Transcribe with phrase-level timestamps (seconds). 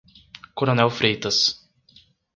[0.55, 1.37] Coronel Freitas